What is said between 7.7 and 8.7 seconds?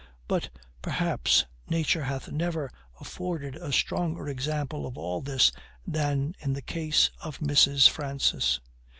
Francis.